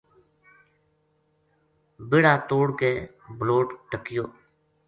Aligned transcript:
بیڑا 2.09 2.33
توڑ 2.49 2.67
کے 2.79 2.91
بَلوٹ 3.39 3.67
ٹَکیو 3.89 4.25